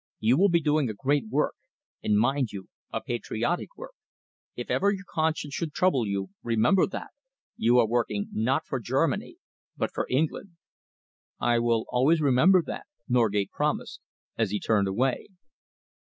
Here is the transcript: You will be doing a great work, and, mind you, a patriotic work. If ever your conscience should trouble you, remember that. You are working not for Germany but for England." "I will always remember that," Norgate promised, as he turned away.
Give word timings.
You 0.19 0.35
will 0.35 0.49
be 0.49 0.61
doing 0.61 0.89
a 0.89 0.95
great 0.95 1.27
work, 1.29 1.53
and, 2.01 2.17
mind 2.17 2.51
you, 2.51 2.69
a 2.91 3.01
patriotic 3.01 3.77
work. 3.77 3.93
If 4.55 4.71
ever 4.71 4.89
your 4.89 5.03
conscience 5.07 5.53
should 5.53 5.73
trouble 5.73 6.07
you, 6.07 6.31
remember 6.41 6.87
that. 6.87 7.11
You 7.55 7.77
are 7.77 7.87
working 7.87 8.27
not 8.31 8.65
for 8.65 8.79
Germany 8.79 9.35
but 9.77 9.91
for 9.93 10.07
England." 10.09 10.53
"I 11.39 11.59
will 11.59 11.85
always 11.89 12.19
remember 12.19 12.63
that," 12.63 12.87
Norgate 13.07 13.51
promised, 13.51 14.01
as 14.39 14.49
he 14.49 14.59
turned 14.59 14.87
away. 14.87 15.27